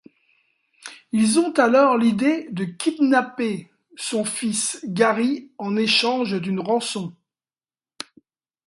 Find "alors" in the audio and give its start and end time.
1.59-1.95